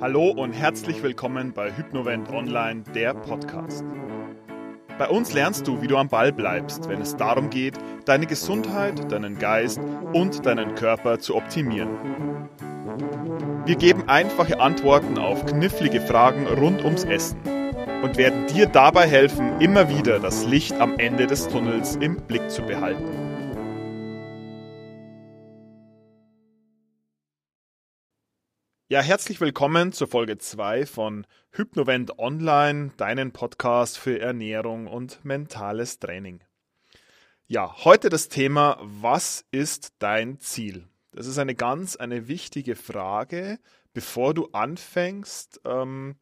Hallo 0.00 0.30
und 0.30 0.54
herzlich 0.54 1.02
willkommen 1.02 1.52
bei 1.52 1.70
Hypnovent 1.76 2.30
Online, 2.30 2.82
der 2.94 3.12
Podcast. 3.12 3.84
Bei 4.98 5.06
uns 5.06 5.34
lernst 5.34 5.66
du, 5.66 5.82
wie 5.82 5.86
du 5.86 5.98
am 5.98 6.08
Ball 6.08 6.32
bleibst, 6.32 6.88
wenn 6.88 7.02
es 7.02 7.16
darum 7.16 7.50
geht, 7.50 7.74
deine 8.06 8.24
Gesundheit, 8.24 9.12
deinen 9.12 9.38
Geist 9.38 9.78
und 10.14 10.46
deinen 10.46 10.74
Körper 10.76 11.18
zu 11.18 11.36
optimieren. 11.36 11.90
Wir 13.66 13.76
geben 13.76 14.08
einfache 14.08 14.58
Antworten 14.58 15.18
auf 15.18 15.44
knifflige 15.44 16.00
Fragen 16.00 16.46
rund 16.46 16.82
ums 16.86 17.04
Essen 17.04 17.38
und 18.02 18.16
werden 18.16 18.46
dir 18.46 18.64
dabei 18.64 19.06
helfen, 19.06 19.60
immer 19.60 19.90
wieder 19.90 20.20
das 20.20 20.46
Licht 20.46 20.80
am 20.80 20.98
Ende 20.98 21.26
des 21.26 21.48
Tunnels 21.48 21.96
im 21.96 22.16
Blick 22.16 22.50
zu 22.50 22.62
behalten. 22.62 23.25
Ja, 28.88 29.00
herzlich 29.00 29.40
willkommen 29.40 29.90
zur 29.90 30.06
Folge 30.06 30.38
2 30.38 30.86
von 30.86 31.26
Hypnovent 31.50 32.20
Online, 32.20 32.92
deinen 32.96 33.32
Podcast 33.32 33.98
für 33.98 34.20
Ernährung 34.20 34.86
und 34.86 35.24
mentales 35.24 35.98
Training. 35.98 36.38
Ja, 37.48 37.84
heute 37.84 38.10
das 38.10 38.28
Thema, 38.28 38.78
was 38.80 39.44
ist 39.50 39.94
dein 39.98 40.38
Ziel? 40.38 40.86
Das 41.10 41.26
ist 41.26 41.38
eine 41.38 41.56
ganz, 41.56 41.96
eine 41.96 42.28
wichtige 42.28 42.76
Frage, 42.76 43.58
bevor 43.92 44.34
du 44.34 44.50
anfängst, 44.52 45.62
ähm, 45.64 46.14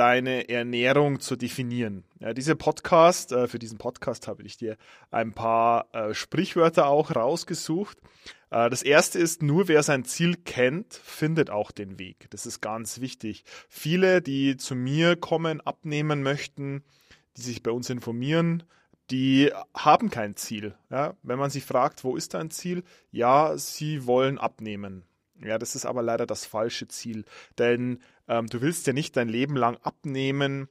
deine 0.00 0.48
Ernährung 0.48 1.20
zu 1.20 1.36
definieren. 1.36 2.04
Ja, 2.20 2.32
dieser 2.32 2.54
Podcast, 2.54 3.32
äh, 3.32 3.46
für 3.48 3.58
diesen 3.58 3.76
Podcast 3.76 4.28
habe 4.28 4.42
ich 4.44 4.56
dir 4.56 4.78
ein 5.10 5.34
paar 5.34 5.88
äh, 5.92 6.14
Sprichwörter 6.14 6.86
auch 6.86 7.14
rausgesucht. 7.14 7.98
Äh, 8.48 8.70
das 8.70 8.82
erste 8.82 9.18
ist, 9.18 9.42
nur 9.42 9.68
wer 9.68 9.82
sein 9.82 10.06
Ziel 10.06 10.36
kennt, 10.36 10.94
findet 10.94 11.50
auch 11.50 11.70
den 11.70 11.98
Weg. 11.98 12.28
Das 12.30 12.46
ist 12.46 12.62
ganz 12.62 13.02
wichtig. 13.02 13.44
Viele, 13.68 14.22
die 14.22 14.56
zu 14.56 14.74
mir 14.74 15.16
kommen, 15.16 15.60
abnehmen 15.60 16.22
möchten, 16.22 16.82
die 17.36 17.42
sich 17.42 17.62
bei 17.62 17.70
uns 17.70 17.90
informieren, 17.90 18.62
die 19.10 19.52
haben 19.74 20.08
kein 20.08 20.34
Ziel. 20.34 20.74
Ja, 20.88 21.12
wenn 21.22 21.38
man 21.38 21.50
sie 21.50 21.60
fragt, 21.60 22.04
wo 22.04 22.16
ist 22.16 22.32
dein 22.32 22.50
Ziel? 22.50 22.84
Ja, 23.10 23.58
sie 23.58 24.06
wollen 24.06 24.38
abnehmen. 24.38 25.04
Ja, 25.42 25.58
das 25.58 25.74
ist 25.74 25.86
aber 25.86 26.02
leider 26.02 26.26
das 26.26 26.44
falsche 26.44 26.88
Ziel, 26.88 27.24
denn 27.58 28.00
ähm, 28.28 28.46
du 28.46 28.60
willst 28.60 28.86
ja 28.86 28.92
nicht 28.92 29.16
dein 29.16 29.28
Leben 29.28 29.56
lang 29.56 29.76
abnehmen. 29.82 30.68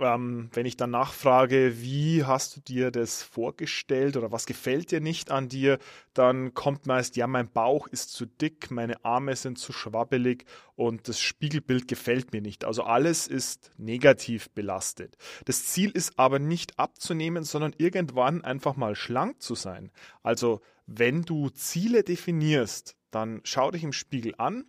Ähm, 0.00 0.50
wenn 0.52 0.66
ich 0.66 0.76
dann 0.76 0.90
nachfrage, 0.90 1.80
wie 1.80 2.24
hast 2.24 2.56
du 2.56 2.60
dir 2.60 2.90
das 2.90 3.22
vorgestellt 3.22 4.16
oder 4.16 4.32
was 4.32 4.44
gefällt 4.44 4.90
dir 4.90 5.00
nicht 5.00 5.30
an 5.30 5.48
dir, 5.48 5.78
dann 6.12 6.52
kommt 6.52 6.86
meist, 6.86 7.16
ja, 7.16 7.26
mein 7.26 7.50
Bauch 7.50 7.86
ist 7.86 8.12
zu 8.12 8.26
dick, 8.26 8.70
meine 8.70 9.02
Arme 9.04 9.36
sind 9.36 9.58
zu 9.58 9.72
schwabbelig 9.72 10.44
und 10.74 11.08
das 11.08 11.20
Spiegelbild 11.20 11.88
gefällt 11.88 12.32
mir 12.32 12.42
nicht. 12.42 12.64
Also 12.64 12.82
alles 12.82 13.26
ist 13.26 13.70
negativ 13.78 14.50
belastet. 14.50 15.16
Das 15.46 15.64
Ziel 15.66 15.90
ist 15.92 16.18
aber 16.18 16.40
nicht 16.40 16.78
abzunehmen, 16.78 17.44
sondern 17.44 17.72
irgendwann 17.78 18.44
einfach 18.44 18.76
mal 18.76 18.96
schlank 18.96 19.40
zu 19.40 19.54
sein. 19.54 19.90
Also 20.22 20.60
wenn 20.86 21.22
du 21.22 21.48
Ziele 21.50 22.02
definierst, 22.02 22.95
dann 23.10 23.40
schau 23.44 23.70
dich 23.70 23.84
im 23.84 23.92
Spiegel 23.92 24.34
an 24.38 24.64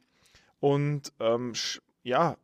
und 0.59 1.13
ähm, 1.19 1.53
ja, 2.03 2.37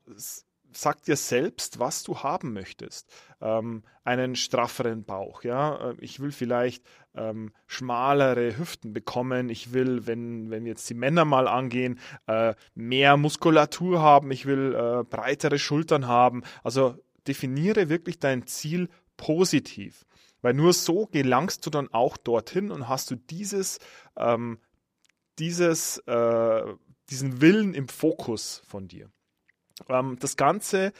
sag 0.75 1.03
dir 1.03 1.15
selbst, 1.15 1.79
was 1.79 2.03
du 2.03 2.19
haben 2.19 2.53
möchtest. 2.53 3.11
Ähm, 3.41 3.83
einen 4.03 4.35
strafferen 4.35 5.03
Bauch, 5.03 5.43
ja. 5.43 5.91
Äh, 5.91 5.95
ich 5.99 6.19
will 6.19 6.31
vielleicht 6.31 6.83
ähm, 7.15 7.51
schmalere 7.67 8.57
Hüften 8.57 8.93
bekommen. 8.93 9.49
Ich 9.49 9.73
will, 9.73 10.05
wenn, 10.07 10.49
wenn 10.49 10.65
jetzt 10.65 10.89
die 10.89 10.95
Männer 10.95 11.25
mal 11.25 11.47
angehen, 11.47 11.99
äh, 12.27 12.55
mehr 12.75 13.17
Muskulatur 13.17 14.01
haben. 14.01 14.31
Ich 14.31 14.45
will 14.45 14.75
äh, 14.75 15.03
breitere 15.03 15.59
Schultern 15.59 16.07
haben. 16.07 16.43
Also 16.63 16.95
definiere 17.27 17.89
wirklich 17.89 18.19
dein 18.19 18.47
Ziel 18.47 18.89
positiv. 19.17 20.05
Weil 20.41 20.53
nur 20.53 20.73
so 20.73 21.05
gelangst 21.07 21.65
du 21.65 21.69
dann 21.69 21.87
auch 21.93 22.17
dorthin 22.17 22.69
und 22.69 22.89
hast 22.89 23.09
du 23.11 23.15
dieses 23.15 23.79
ähm, 24.17 24.59
dieses, 25.39 25.97
äh, 25.99 26.63
diesen 27.09 27.41
Willen 27.41 27.73
im 27.73 27.87
Fokus 27.87 28.61
von 28.67 28.87
dir. 28.87 29.09
Ähm, 29.89 30.17
das 30.19 30.37
Ganze 30.37 30.93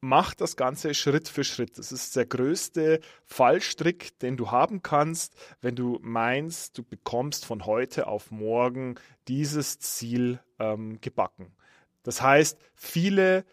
macht 0.00 0.40
das 0.40 0.56
Ganze 0.56 0.94
Schritt 0.94 1.28
für 1.28 1.44
Schritt. 1.44 1.78
Das 1.78 1.90
ist 1.92 2.16
der 2.16 2.26
größte 2.26 3.00
Fallstrick, 3.24 4.18
den 4.20 4.36
du 4.36 4.50
haben 4.50 4.82
kannst, 4.82 5.34
wenn 5.60 5.74
du 5.74 5.98
meinst, 6.02 6.78
du 6.78 6.82
bekommst 6.82 7.44
von 7.44 7.66
heute 7.66 8.06
auf 8.06 8.30
morgen 8.30 8.96
dieses 9.26 9.78
Ziel 9.78 10.40
ähm, 10.58 11.00
gebacken. 11.00 11.56
Das 12.02 12.22
heißt, 12.22 12.58
viele 12.74 13.44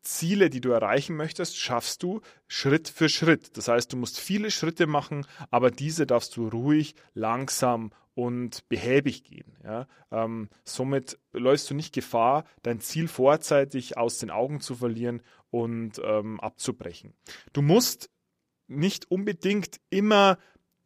Ziele, 0.00 0.50
die 0.50 0.60
du 0.60 0.70
erreichen 0.70 1.14
möchtest, 1.14 1.56
schaffst 1.56 2.02
du 2.02 2.20
Schritt 2.48 2.88
für 2.88 3.08
Schritt. 3.08 3.56
Das 3.56 3.68
heißt, 3.68 3.92
du 3.92 3.96
musst 3.96 4.18
viele 4.18 4.50
Schritte 4.50 4.88
machen, 4.88 5.26
aber 5.50 5.70
diese 5.70 6.06
darfst 6.06 6.36
du 6.36 6.48
ruhig, 6.48 6.96
langsam 7.14 7.92
und 8.14 8.68
behäbig 8.68 9.24
gehen. 9.24 9.56
Ja? 9.64 9.86
Ähm, 10.10 10.48
somit 10.64 11.18
läufst 11.32 11.70
du 11.70 11.74
nicht 11.74 11.94
Gefahr, 11.94 12.44
dein 12.62 12.80
Ziel 12.80 13.08
vorzeitig 13.08 13.96
aus 13.96 14.18
den 14.18 14.30
Augen 14.30 14.60
zu 14.60 14.74
verlieren 14.74 15.22
und 15.50 16.00
ähm, 16.04 16.40
abzubrechen. 16.40 17.14
Du 17.52 17.62
musst 17.62 18.10
nicht 18.68 19.10
unbedingt 19.10 19.80
immer 19.90 20.38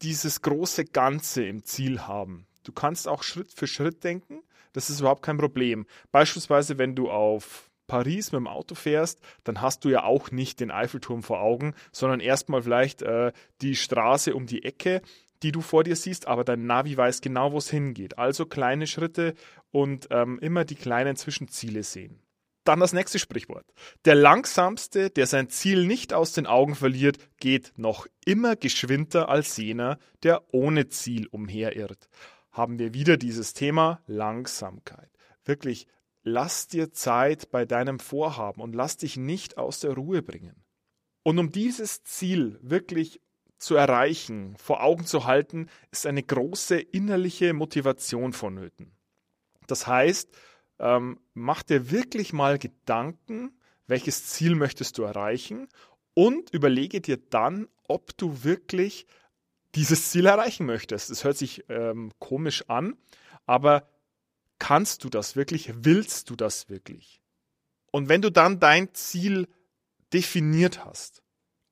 dieses 0.02 0.42
große 0.42 0.84
Ganze 0.84 1.44
im 1.44 1.64
Ziel 1.64 2.02
haben. 2.02 2.46
Du 2.64 2.72
kannst 2.72 3.08
auch 3.08 3.22
Schritt 3.22 3.52
für 3.52 3.66
Schritt 3.66 4.04
denken. 4.04 4.42
Das 4.72 4.90
ist 4.90 5.00
überhaupt 5.00 5.22
kein 5.22 5.38
Problem. 5.38 5.86
Beispielsweise, 6.10 6.78
wenn 6.78 6.94
du 6.94 7.10
auf 7.10 7.70
Paris 7.86 8.32
mit 8.32 8.40
dem 8.40 8.48
Auto 8.48 8.74
fährst, 8.74 9.20
dann 9.44 9.62
hast 9.62 9.84
du 9.84 9.88
ja 9.88 10.02
auch 10.02 10.30
nicht 10.30 10.60
den 10.60 10.70
Eiffelturm 10.70 11.22
vor 11.22 11.40
Augen, 11.40 11.74
sondern 11.92 12.20
erstmal 12.20 12.62
vielleicht 12.62 13.02
äh, 13.02 13.32
die 13.62 13.76
Straße 13.76 14.34
um 14.34 14.46
die 14.46 14.64
Ecke, 14.64 15.02
die 15.42 15.52
du 15.52 15.60
vor 15.60 15.84
dir 15.84 15.96
siehst, 15.96 16.26
aber 16.26 16.44
dein 16.44 16.66
Navi 16.66 16.96
weiß 16.96 17.20
genau, 17.20 17.52
wo 17.52 17.58
es 17.58 17.70
hingeht. 17.70 18.18
Also 18.18 18.46
kleine 18.46 18.86
Schritte 18.86 19.34
und 19.70 20.08
ähm, 20.10 20.38
immer 20.40 20.64
die 20.64 20.74
kleinen 20.74 21.16
Zwischenziele 21.16 21.82
sehen. 21.82 22.20
Dann 22.64 22.80
das 22.80 22.92
nächste 22.92 23.20
Sprichwort. 23.20 23.64
Der 24.04 24.16
langsamste, 24.16 25.08
der 25.10 25.26
sein 25.26 25.48
Ziel 25.48 25.86
nicht 25.86 26.12
aus 26.12 26.32
den 26.32 26.46
Augen 26.46 26.74
verliert, 26.74 27.18
geht 27.38 27.72
noch 27.76 28.08
immer 28.24 28.56
geschwinder 28.56 29.28
als 29.28 29.56
jener, 29.56 29.98
der 30.24 30.42
ohne 30.52 30.88
Ziel 30.88 31.28
umherirrt. 31.28 32.08
Haben 32.50 32.80
wir 32.80 32.92
wieder 32.92 33.18
dieses 33.18 33.54
Thema 33.54 34.00
Langsamkeit. 34.06 35.10
Wirklich 35.44 35.86
lass 36.24 36.66
dir 36.66 36.92
Zeit 36.92 37.52
bei 37.52 37.64
deinem 37.64 38.00
Vorhaben 38.00 38.60
und 38.60 38.74
lass 38.74 38.96
dich 38.96 39.16
nicht 39.16 39.58
aus 39.58 39.78
der 39.78 39.92
Ruhe 39.92 40.22
bringen. 40.22 40.64
Und 41.22 41.38
um 41.38 41.52
dieses 41.52 42.02
Ziel 42.02 42.58
wirklich 42.62 43.20
zu 43.58 43.74
erreichen, 43.74 44.56
vor 44.58 44.82
Augen 44.82 45.06
zu 45.06 45.24
halten, 45.24 45.68
ist 45.90 46.06
eine 46.06 46.22
große 46.22 46.78
innerliche 46.78 47.52
Motivation 47.52 48.32
vonnöten. 48.32 48.92
Das 49.66 49.86
heißt, 49.86 50.30
ähm, 50.78 51.18
mach 51.34 51.62
dir 51.62 51.90
wirklich 51.90 52.32
mal 52.32 52.58
Gedanken, 52.58 53.58
welches 53.86 54.26
Ziel 54.26 54.54
möchtest 54.54 54.98
du 54.98 55.02
erreichen 55.02 55.68
und 56.14 56.50
überlege 56.52 57.00
dir 57.00 57.16
dann, 57.16 57.68
ob 57.88 58.16
du 58.16 58.44
wirklich 58.44 59.06
dieses 59.74 60.10
Ziel 60.10 60.26
erreichen 60.26 60.66
möchtest. 60.66 61.10
Es 61.10 61.24
hört 61.24 61.36
sich 61.36 61.64
ähm, 61.68 62.12
komisch 62.18 62.64
an, 62.68 62.96
aber 63.46 63.88
Kannst 64.58 65.04
du 65.04 65.08
das 65.08 65.36
wirklich? 65.36 65.70
Willst 65.84 66.30
du 66.30 66.36
das 66.36 66.68
wirklich? 66.68 67.22
Und 67.90 68.08
wenn 68.08 68.22
du 68.22 68.30
dann 68.30 68.58
dein 68.58 68.94
Ziel 68.94 69.48
definiert 70.12 70.84
hast 70.84 71.22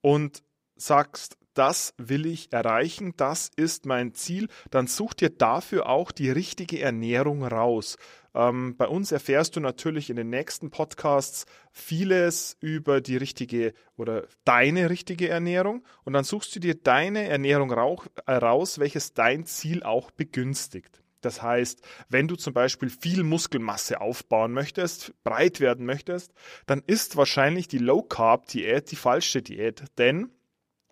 und 0.00 0.42
sagst, 0.76 1.38
das 1.54 1.94
will 1.96 2.26
ich 2.26 2.52
erreichen, 2.52 3.14
das 3.16 3.50
ist 3.56 3.86
mein 3.86 4.14
Ziel, 4.14 4.48
dann 4.70 4.86
such 4.86 5.14
dir 5.14 5.30
dafür 5.30 5.88
auch 5.88 6.12
die 6.12 6.30
richtige 6.30 6.80
Ernährung 6.80 7.44
raus. 7.44 7.96
Ähm, 8.34 8.76
bei 8.76 8.88
uns 8.88 9.12
erfährst 9.12 9.56
du 9.56 9.60
natürlich 9.60 10.10
in 10.10 10.16
den 10.16 10.28
nächsten 10.28 10.70
Podcasts 10.70 11.46
vieles 11.70 12.56
über 12.60 13.00
die 13.00 13.16
richtige 13.16 13.72
oder 13.96 14.26
deine 14.44 14.90
richtige 14.90 15.28
Ernährung 15.28 15.84
und 16.04 16.12
dann 16.12 16.24
suchst 16.24 16.54
du 16.56 16.60
dir 16.60 16.74
deine 16.74 17.28
Ernährung 17.28 17.72
raus, 17.72 18.78
welches 18.78 19.14
dein 19.14 19.46
Ziel 19.46 19.84
auch 19.84 20.10
begünstigt. 20.10 21.00
Das 21.20 21.40
heißt, 21.40 21.80
wenn 22.08 22.28
du 22.28 22.36
zum 22.36 22.52
Beispiel 22.52 22.90
viel 22.90 23.22
Muskelmasse 23.22 24.00
aufbauen 24.00 24.52
möchtest, 24.52 25.14
breit 25.24 25.60
werden 25.60 25.86
möchtest, 25.86 26.34
dann 26.66 26.82
ist 26.86 27.16
wahrscheinlich 27.16 27.66
die 27.66 27.78
Low 27.78 28.02
Carb 28.02 28.46
Diät 28.48 28.90
die 28.90 28.96
falsche 28.96 29.40
Diät, 29.40 29.84
denn 29.96 30.30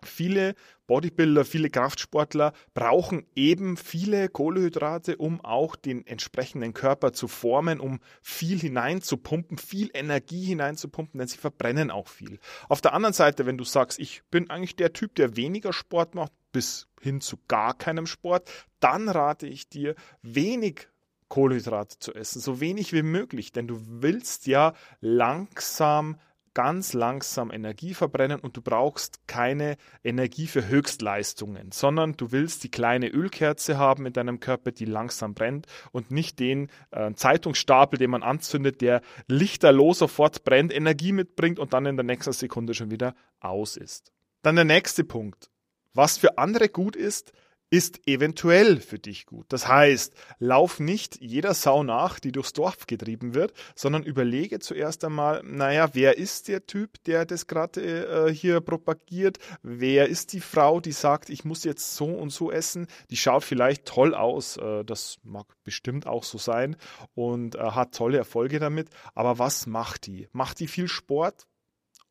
viele 0.05 0.55
Bodybuilder, 0.87 1.45
viele 1.45 1.69
Kraftsportler 1.69 2.53
brauchen 2.73 3.25
eben 3.35 3.77
viele 3.77 4.29
Kohlehydrate, 4.29 5.17
um 5.17 5.43
auch 5.43 5.75
den 5.75 6.05
entsprechenden 6.05 6.73
Körper 6.73 7.13
zu 7.13 7.27
formen, 7.27 7.79
um 7.79 7.99
viel 8.21 8.59
hineinzupumpen, 8.59 9.57
viel 9.57 9.89
Energie 9.93 10.43
hineinzupumpen, 10.43 11.19
denn 11.19 11.27
sie 11.27 11.37
verbrennen 11.37 11.91
auch 11.91 12.07
viel. 12.07 12.39
Auf 12.69 12.81
der 12.81 12.93
anderen 12.93 13.13
Seite, 13.13 13.45
wenn 13.45 13.57
du 13.57 13.63
sagst, 13.63 13.99
ich 13.99 14.23
bin 14.29 14.49
eigentlich 14.49 14.75
der 14.75 14.93
Typ, 14.93 15.15
der 15.15 15.35
weniger 15.35 15.73
Sport 15.73 16.15
macht, 16.15 16.31
bis 16.51 16.87
hin 17.01 17.21
zu 17.21 17.37
gar 17.47 17.73
keinem 17.73 18.05
Sport, 18.05 18.49
dann 18.79 19.09
rate 19.09 19.47
ich 19.47 19.69
dir, 19.69 19.95
wenig 20.21 20.87
Kohlenhydrate 21.29 21.97
zu 21.97 22.13
essen, 22.13 22.39
so 22.39 22.59
wenig 22.59 22.93
wie 22.93 23.01
möglich, 23.01 23.51
denn 23.51 23.67
du 23.67 23.79
willst 23.87 24.45
ja 24.45 24.73
langsam 25.01 26.19
ganz 26.53 26.93
langsam 26.93 27.51
Energie 27.51 27.93
verbrennen 27.93 28.39
und 28.39 28.57
du 28.57 28.61
brauchst 28.61 29.27
keine 29.27 29.77
Energie 30.03 30.47
für 30.47 30.67
Höchstleistungen, 30.67 31.71
sondern 31.71 32.13
du 32.13 32.31
willst 32.31 32.63
die 32.63 32.71
kleine 32.71 33.09
Ölkerze 33.09 33.77
haben 33.77 34.05
in 34.05 34.13
deinem 34.13 34.39
Körper, 34.39 34.71
die 34.71 34.85
langsam 34.85 35.33
brennt 35.33 35.67
und 35.91 36.11
nicht 36.11 36.39
den 36.39 36.69
äh, 36.91 37.13
Zeitungsstapel, 37.13 37.97
den 37.97 38.11
man 38.11 38.23
anzündet, 38.23 38.81
der 38.81 39.01
lichterlos 39.27 39.99
sofort 39.99 40.43
brennt, 40.43 40.73
Energie 40.73 41.11
mitbringt 41.11 41.59
und 41.59 41.73
dann 41.73 41.85
in 41.85 41.97
der 41.97 42.05
nächsten 42.05 42.33
Sekunde 42.33 42.73
schon 42.73 42.91
wieder 42.91 43.15
aus 43.39 43.77
ist. 43.77 44.11
Dann 44.41 44.55
der 44.55 44.65
nächste 44.65 45.03
Punkt. 45.03 45.49
Was 45.93 46.17
für 46.17 46.37
andere 46.37 46.69
gut 46.69 46.95
ist, 46.95 47.33
ist 47.73 48.07
eventuell 48.07 48.79
für 48.79 48.99
dich 48.99 49.25
gut. 49.25 49.47
Das 49.49 49.67
heißt, 49.67 50.13
lauf 50.37 50.79
nicht 50.79 51.19
jeder 51.19 51.55
Sau 51.55 51.81
nach, 51.81 52.19
die 52.19 52.31
durchs 52.31 52.53
Dorf 52.53 52.85
getrieben 52.85 53.33
wird, 53.33 53.51
sondern 53.73 54.03
überlege 54.03 54.59
zuerst 54.59 55.03
einmal, 55.03 55.41
naja, 55.43 55.89
wer 55.93 56.19
ist 56.19 56.49
der 56.49 56.67
Typ, 56.67 57.03
der 57.05 57.25
das 57.25 57.47
gerade 57.47 57.81
äh, 57.81 58.31
hier 58.31 58.61
propagiert? 58.61 59.39
Wer 59.63 60.07
ist 60.07 60.33
die 60.33 60.39
Frau, 60.39 60.81
die 60.81 60.91
sagt, 60.91 61.31
ich 61.31 61.45
muss 61.45 61.63
jetzt 61.63 61.95
so 61.95 62.05
und 62.05 62.29
so 62.29 62.51
essen? 62.51 62.85
Die 63.09 63.17
schaut 63.17 63.43
vielleicht 63.43 63.85
toll 63.85 64.13
aus, 64.13 64.57
äh, 64.57 64.85
das 64.85 65.17
mag 65.23 65.47
bestimmt 65.63 66.05
auch 66.05 66.25
so 66.25 66.37
sein 66.37 66.75
und 67.15 67.55
äh, 67.55 67.59
hat 67.59 67.95
tolle 67.95 68.19
Erfolge 68.19 68.59
damit, 68.59 68.89
aber 69.15 69.39
was 69.39 69.65
macht 69.65 70.05
die? 70.05 70.27
Macht 70.31 70.59
die 70.59 70.67
viel 70.67 70.87
Sport? 70.87 71.47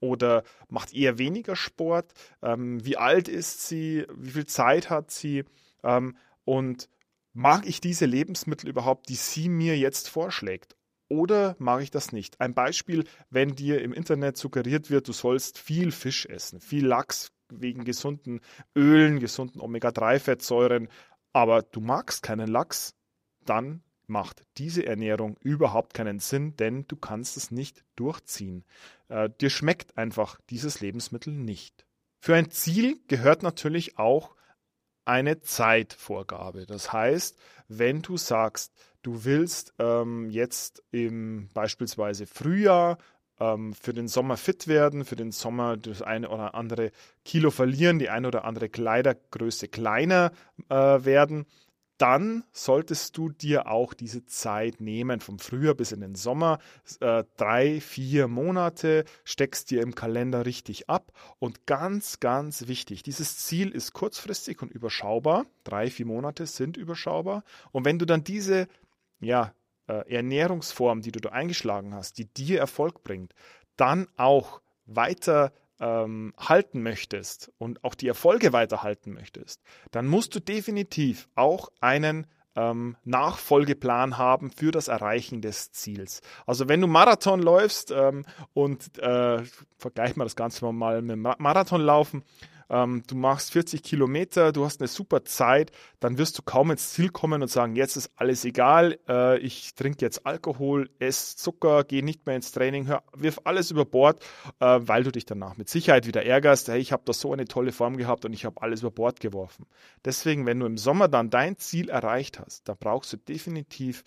Oder 0.02 0.42
macht 0.68 0.92
eher 0.92 1.16
weniger 1.16 1.56
Sport? 1.56 2.12
Ähm, 2.42 2.84
wie 2.84 2.96
alt 2.96 3.28
ist 3.28 3.66
sie? 3.66 4.04
Wie 4.14 4.32
viel 4.32 4.46
Zeit 4.46 4.90
hat 4.90 5.10
sie? 5.10 5.44
Ähm, 5.82 6.16
und 6.44 6.88
mag 7.32 7.66
ich 7.66 7.80
diese 7.80 8.04
Lebensmittel 8.04 8.68
überhaupt, 8.68 9.08
die 9.08 9.14
sie 9.14 9.48
mir 9.48 9.78
jetzt 9.78 10.08
vorschlägt? 10.08 10.76
Oder 11.08 11.56
mag 11.58 11.82
ich 11.82 11.90
das 11.90 12.12
nicht? 12.12 12.40
Ein 12.40 12.54
Beispiel, 12.54 13.04
wenn 13.30 13.54
dir 13.54 13.82
im 13.82 13.92
Internet 13.92 14.36
suggeriert 14.36 14.90
wird, 14.90 15.08
du 15.08 15.12
sollst 15.12 15.58
viel 15.58 15.92
Fisch 15.92 16.26
essen, 16.26 16.60
viel 16.60 16.86
Lachs 16.86 17.30
wegen 17.50 17.84
gesunden 17.84 18.40
Ölen, 18.74 19.20
gesunden 19.20 19.60
Omega-3-Fettsäuren, 19.60 20.88
aber 21.32 21.62
du 21.62 21.80
magst 21.80 22.22
keinen 22.22 22.48
Lachs, 22.48 22.94
dann 23.44 23.82
macht 24.12 24.42
diese 24.58 24.86
Ernährung 24.86 25.36
überhaupt 25.40 25.94
keinen 25.94 26.20
Sinn, 26.20 26.56
denn 26.56 26.86
du 26.86 26.96
kannst 26.96 27.36
es 27.36 27.50
nicht 27.50 27.84
durchziehen. 27.96 28.64
Äh, 29.08 29.30
dir 29.40 29.50
schmeckt 29.50 29.98
einfach 29.98 30.38
dieses 30.50 30.80
Lebensmittel 30.80 31.32
nicht. 31.32 31.84
Für 32.20 32.36
ein 32.36 32.50
Ziel 32.50 33.00
gehört 33.08 33.42
natürlich 33.42 33.98
auch 33.98 34.36
eine 35.04 35.40
Zeitvorgabe. 35.40 36.66
Das 36.66 36.92
heißt, 36.92 37.36
wenn 37.66 38.02
du 38.02 38.16
sagst, 38.16 38.72
du 39.02 39.24
willst 39.24 39.74
ähm, 39.78 40.30
jetzt 40.30 40.84
im 40.92 41.48
beispielsweise 41.54 42.26
Frühjahr 42.26 42.98
ähm, 43.40 43.74
für 43.74 43.92
den 43.92 44.06
Sommer 44.06 44.36
fit 44.36 44.68
werden, 44.68 45.04
für 45.04 45.16
den 45.16 45.32
Sommer 45.32 45.76
das 45.76 46.02
eine 46.02 46.28
oder 46.28 46.54
andere 46.54 46.92
Kilo 47.24 47.50
verlieren, 47.50 47.98
die 47.98 48.10
eine 48.10 48.28
oder 48.28 48.44
andere 48.44 48.68
Kleidergröße 48.68 49.66
kleiner 49.66 50.30
äh, 50.68 50.74
werden, 50.74 51.46
dann 52.02 52.42
solltest 52.50 53.16
du 53.16 53.28
dir 53.28 53.68
auch 53.68 53.94
diese 53.94 54.26
Zeit 54.26 54.80
nehmen, 54.80 55.20
vom 55.20 55.38
Frühjahr 55.38 55.74
bis 55.74 55.92
in 55.92 56.00
den 56.00 56.16
Sommer, 56.16 56.58
äh, 56.98 57.22
drei, 57.36 57.80
vier 57.80 58.26
Monate, 58.26 59.04
steckst 59.22 59.70
dir 59.70 59.82
im 59.82 59.94
Kalender 59.94 60.44
richtig 60.44 60.90
ab. 60.90 61.12
Und 61.38 61.64
ganz, 61.64 62.18
ganz 62.18 62.66
wichtig, 62.66 63.04
dieses 63.04 63.38
Ziel 63.38 63.70
ist 63.70 63.92
kurzfristig 63.92 64.62
und 64.62 64.72
überschaubar. 64.72 65.46
Drei, 65.62 65.90
vier 65.90 66.06
Monate 66.06 66.46
sind 66.46 66.76
überschaubar. 66.76 67.44
Und 67.70 67.84
wenn 67.84 68.00
du 68.00 68.04
dann 68.04 68.24
diese 68.24 68.66
ja, 69.20 69.54
äh, 69.86 70.12
Ernährungsform, 70.12 71.02
die 71.02 71.12
du 71.12 71.20
da 71.20 71.28
eingeschlagen 71.28 71.94
hast, 71.94 72.18
die 72.18 72.24
dir 72.24 72.58
Erfolg 72.58 73.04
bringt, 73.04 73.32
dann 73.76 74.08
auch 74.16 74.60
weiter 74.86 75.52
ähm, 75.82 76.32
halten 76.38 76.82
möchtest 76.82 77.50
und 77.58 77.84
auch 77.84 77.94
die 77.94 78.08
Erfolge 78.08 78.52
weiterhalten 78.52 79.12
möchtest, 79.12 79.60
dann 79.90 80.06
musst 80.06 80.34
du 80.34 80.40
definitiv 80.40 81.28
auch 81.34 81.70
einen 81.80 82.26
ähm, 82.54 82.96
Nachfolgeplan 83.04 84.16
haben 84.16 84.50
für 84.50 84.70
das 84.70 84.88
Erreichen 84.88 85.40
des 85.40 85.72
Ziels. 85.72 86.20
Also 86.46 86.68
wenn 86.68 86.80
du 86.80 86.86
Marathon 86.86 87.40
läufst 87.40 87.90
ähm, 87.90 88.24
und 88.54 88.98
äh, 88.98 89.42
vergleich 89.76 90.16
mal 90.16 90.24
das 90.24 90.36
Ganze 90.36 90.70
mal 90.72 91.02
mit 91.02 91.18
Marathonlaufen, 91.18 92.22
ähm, 92.72 93.02
du 93.06 93.14
machst 93.14 93.52
40 93.52 93.82
Kilometer, 93.82 94.50
du 94.50 94.64
hast 94.64 94.80
eine 94.80 94.88
super 94.88 95.24
Zeit, 95.24 95.70
dann 96.00 96.16
wirst 96.16 96.38
du 96.38 96.42
kaum 96.42 96.70
ins 96.70 96.94
Ziel 96.94 97.10
kommen 97.10 97.42
und 97.42 97.48
sagen, 97.48 97.76
jetzt 97.76 97.96
ist 97.96 98.10
alles 98.16 98.46
egal, 98.46 98.98
äh, 99.06 99.38
ich 99.38 99.74
trinke 99.74 99.98
jetzt 100.00 100.26
Alkohol, 100.26 100.88
esse 100.98 101.36
Zucker, 101.36 101.84
gehe 101.84 102.02
nicht 102.02 102.26
mehr 102.26 102.34
ins 102.34 102.50
Training, 102.50 102.86
hör, 102.86 103.02
wirf 103.14 103.40
alles 103.44 103.70
über 103.70 103.84
Bord, 103.84 104.24
äh, 104.58 104.80
weil 104.80 105.04
du 105.04 105.12
dich 105.12 105.26
danach 105.26 105.58
mit 105.58 105.68
Sicherheit 105.68 106.06
wieder 106.06 106.24
ärgerst, 106.24 106.68
hey, 106.68 106.80
ich 106.80 106.92
habe 106.92 107.02
da 107.04 107.12
so 107.12 107.30
eine 107.32 107.44
tolle 107.44 107.72
Form 107.72 107.98
gehabt 107.98 108.24
und 108.24 108.32
ich 108.32 108.46
habe 108.46 108.62
alles 108.62 108.80
über 108.80 108.90
Bord 108.90 109.20
geworfen. 109.20 109.66
Deswegen, 110.04 110.46
wenn 110.46 110.58
du 110.58 110.64
im 110.64 110.78
Sommer 110.78 111.08
dann 111.08 111.28
dein 111.28 111.58
Ziel 111.58 111.90
erreicht 111.90 112.40
hast, 112.40 112.68
da 112.68 112.74
brauchst 112.74 113.12
du 113.12 113.18
definitiv, 113.18 114.02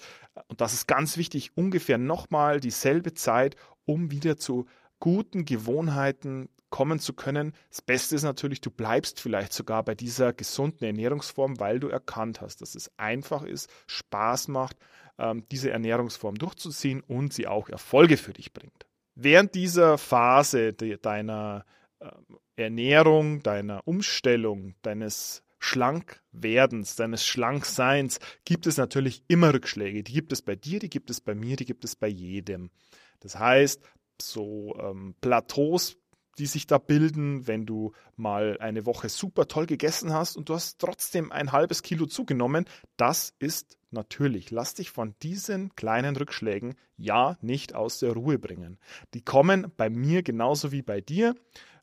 und 0.47 0.59
das 0.59 0.73
ist 0.73 0.87
ganz 0.87 1.17
wichtig, 1.17 1.51
ungefähr 1.55 1.99
nochmal 1.99 2.59
dieselbe 2.59 3.13
Zeit, 3.13 3.55
um 3.85 4.09
wieder 4.09 4.37
zu 4.37 4.65
guten 4.99 5.45
Gewohnheiten 5.45 6.49
kommen 6.75 6.99
zu 6.99 7.13
können. 7.13 7.53
Das 7.69 7.81
Beste 7.81 8.15
ist 8.15 8.23
natürlich, 8.23 8.59
du 8.59 8.69
bleibst 8.69 9.21
vielleicht 9.21 9.53
sogar 9.53 9.81
bei 9.83 9.95
dieser 9.95 10.33
gesunden 10.33 10.83
Ernährungsform, 10.83 11.57
weil 11.57 11.79
du 11.79 11.87
erkannt 11.87 12.41
hast, 12.41 12.59
dass 12.59 12.75
es 12.75 12.91
einfach 12.97 13.43
ist, 13.43 13.69
Spaß 13.87 14.49
macht, 14.49 14.75
ähm, 15.17 15.45
diese 15.49 15.71
Ernährungsform 15.71 16.35
durchzuziehen 16.35 16.99
und 16.99 17.31
sie 17.31 17.47
auch 17.47 17.69
Erfolge 17.69 18.17
für 18.17 18.33
dich 18.33 18.51
bringt. 18.51 18.85
Während 19.15 19.55
dieser 19.55 19.97
Phase 19.97 20.73
deiner 20.73 21.63
ähm, 22.01 22.09
Ernährung, 22.57 23.41
deiner 23.41 23.87
Umstellung, 23.87 24.75
deines 24.81 25.43
Schlankwerdens, 25.59 26.97
deines 26.97 27.25
Schlankseins 27.25 28.19
gibt 28.43 28.67
es 28.67 28.75
natürlich 28.75 29.23
immer 29.29 29.53
Rückschläge. 29.53 30.03
Die 30.03 30.11
gibt 30.11 30.33
es 30.33 30.41
bei 30.41 30.57
dir, 30.57 30.79
die 30.79 30.89
gibt 30.89 31.09
es 31.09 31.21
bei 31.21 31.35
mir, 31.35 31.55
die 31.55 31.65
gibt 31.65 31.85
es 31.85 31.95
bei 31.95 32.09
jedem. 32.09 32.69
Das 33.21 33.39
heißt, 33.39 33.81
so 34.21 34.75
ähm, 34.79 35.15
Plateaus 35.21 35.97
die 36.37 36.45
sich 36.45 36.67
da 36.67 36.77
bilden, 36.77 37.47
wenn 37.47 37.65
du 37.65 37.93
mal 38.15 38.57
eine 38.59 38.85
Woche 38.85 39.09
super 39.09 39.47
toll 39.47 39.65
gegessen 39.65 40.13
hast 40.13 40.37
und 40.37 40.49
du 40.49 40.53
hast 40.53 40.79
trotzdem 40.79 41.31
ein 41.31 41.51
halbes 41.51 41.83
Kilo 41.83 42.05
zugenommen, 42.05 42.65
das 42.97 43.33
ist 43.39 43.77
natürlich. 43.91 44.51
Lass 44.51 44.73
dich 44.73 44.91
von 44.91 45.15
diesen 45.23 45.75
kleinen 45.75 46.15
Rückschlägen 46.15 46.75
ja 46.97 47.37
nicht 47.41 47.73
aus 47.73 47.99
der 47.99 48.13
Ruhe 48.13 48.37
bringen. 48.37 48.77
Die 49.13 49.21
kommen 49.21 49.71
bei 49.75 49.89
mir 49.89 50.23
genauso 50.23 50.71
wie 50.71 50.81
bei 50.81 51.01
dir. 51.01 51.35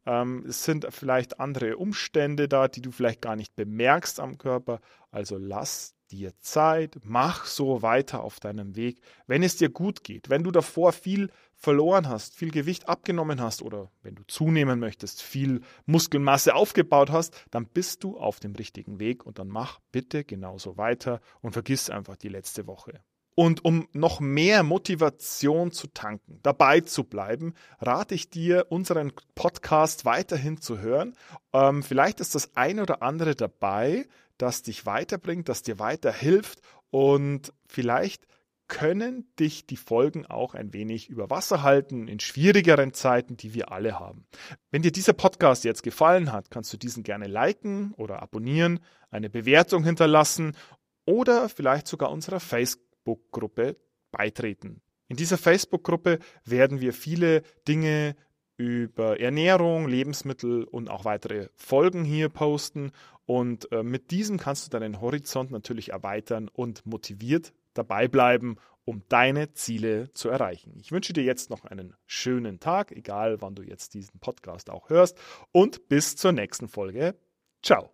Ähm, 0.05 0.45
es 0.49 0.65
sind 0.65 0.87
vielleicht 0.91 1.41
andere 1.41 1.77
Umstände 1.77 2.49
da, 2.49 2.69
die 2.69 2.83
du 2.83 2.91
vielleicht 2.91 3.21
gar 3.21 3.37
nicht 3.37 3.55
bemerkst 3.57 4.21
am 4.21 4.39
Körper. 4.39 4.81
Also 5.11 5.39
lass 5.39 5.95
dir 6.11 6.33
Zeit, 6.41 6.99
mach 7.03 7.47
so 7.47 7.83
weiter 7.83 8.23
auf 8.23 8.39
deinem 8.39 8.77
Weg, 8.77 9.01
wenn 9.27 9.43
es 9.43 9.57
dir 9.57 9.71
gut 9.71 10.05
geht. 10.05 10.29
Wenn 10.29 10.45
du 10.45 10.51
davor 10.51 10.93
viel 10.93 11.31
verloren 11.63 12.09
hast, 12.09 12.35
viel 12.35 12.51
Gewicht 12.51 12.89
abgenommen 12.89 13.41
hast 13.41 13.63
oder 13.63 13.91
wenn 14.03 14.17
du 14.17 14.25
zunehmen 14.27 14.81
möchtest, 14.81 15.23
viel 15.23 15.61
Muskelmasse 15.87 16.57
aufgebaut 16.57 17.11
hast, 17.11 17.35
dann 17.53 17.67
bist 17.67 18.03
du 18.03 18.19
auf 18.19 18.41
dem 18.41 18.57
richtigen 18.57 18.99
Weg 18.99 19.25
und 19.25 19.39
dann 19.39 19.47
mach 19.47 19.79
bitte 19.93 20.25
genauso 20.25 20.77
weiter 20.77 21.21
und 21.41 21.53
vergiss 21.53 21.89
einfach 21.89 22.17
die 22.17 22.29
letzte 22.29 22.67
Woche. 22.67 23.01
Und 23.35 23.65
um 23.65 23.89
noch 23.93 24.19
mehr 24.21 24.65
Motivation 24.65 25.71
zu 25.71 25.87
tanken, 25.87 26.41
dabei 26.43 26.81
zu 26.81 27.05
bleiben, 27.05 27.55
rate 27.81 28.15
ich 28.15 28.29
dir, 28.29 28.67
unseren 28.69 29.13
Podcast 29.35 30.05
weiterhin 30.05 30.61
zu 30.61 30.81
hören. 30.81 31.15
Ähm, 31.53 31.83
vielleicht 31.83 32.21
ist 32.21 32.35
das 32.35 32.57
ein 32.57 32.81
oder 32.81 33.03
andere 33.03 33.35
dabei, 33.37 34.07
das 34.37 34.63
dich 34.63 34.85
weiterbringt, 34.85 35.49
das 35.49 35.63
dir 35.63 35.79
weiterhilft 35.79 36.61
und 36.91 37.55
vielleicht 37.67 38.27
können 38.73 39.27
dich 39.39 39.67
die 39.67 39.77
Folgen 39.77 40.25
auch 40.25 40.55
ein 40.55 40.73
wenig 40.73 41.11
über 41.11 41.29
Wasser 41.29 41.63
halten 41.63 42.09
in 42.09 42.21
schwierigeren 42.21 42.95
Zeiten, 42.95 43.37
die 43.37 43.53
wir 43.53 43.71
alle 43.71 44.01
haben. 44.01 44.25
Wenn 44.71 44.81
dir 44.81 44.91
dieser 44.91 45.13
Podcast 45.13 45.65
jetzt 45.65 45.83
gefallen 45.83 46.33
hat, 46.33 46.51
kannst 46.51 46.73
du 46.73 46.79
diesen 46.79 47.03
gerne 47.03 47.27
liken 47.27 47.93
oder 47.99 48.23
abonnieren, 48.23 48.81
eine 49.11 49.29
Bewertung 49.29 49.85
hinterlassen 49.85 50.57
oder 51.05 51.51
vielleicht 51.51 51.87
sogar 51.87 52.11
unserer 52.11 52.41
Facebook-Gruppe 52.41 53.77
beitreten. 54.11 54.81
In 55.09 55.17
dieser 55.17 55.37
Facebook-Gruppe 55.37 56.19
werden 56.47 56.81
wir 56.81 56.95
viele 56.95 57.43
Dinge 57.69 58.17
über 58.57 59.21
Ernährung, 59.21 59.87
Lebensmittel 59.87 60.65
und 60.65 60.89
auch 60.89 61.05
weitere 61.05 61.49
Folgen 61.57 62.05
hier 62.07 62.31
posten. 62.31 62.93
Und 63.27 63.71
äh, 63.71 63.83
mit 63.83 64.11
diesem 64.13 64.39
kannst 64.39 64.65
du 64.65 64.71
deinen 64.71 65.03
Horizont 65.03 65.51
natürlich 65.51 65.91
erweitern 65.91 66.49
und 66.49 66.87
motiviert 66.87 67.53
dabei 67.75 68.09
bleiben, 68.09 68.57
um 68.85 69.03
deine 69.09 69.53
Ziele 69.53 70.13
zu 70.13 70.29
erreichen. 70.29 70.75
Ich 70.81 70.93
wünsche 70.93 71.13
dir 71.13 71.23
jetzt 71.23 71.51
noch 71.51 71.65
einen 71.65 71.95
schönen 72.07 72.59
Tag, 72.59 72.93
egal 72.93 73.41
wann 73.41 73.55
du 73.55 73.63
jetzt 73.63 73.95
diesen 73.95 74.19
Podcast 74.21 74.71
auch 74.71 74.91
hörst. 74.91 75.19
Und 75.53 75.89
bis 75.89 76.17
zur 76.17 76.33
nächsten 76.33 76.69
Folge. 76.69 77.15
Ciao. 77.63 77.91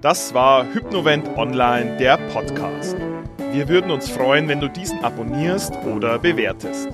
Das 0.00 0.34
war 0.34 0.72
Hypnovent 0.72 1.26
Online, 1.36 1.96
der 1.96 2.18
Podcast. 2.28 2.96
Wir 3.52 3.68
würden 3.68 3.90
uns 3.90 4.08
freuen, 4.10 4.46
wenn 4.48 4.60
du 4.60 4.68
diesen 4.68 5.02
abonnierst 5.02 5.74
oder 5.84 6.18
bewertest. 6.18 6.88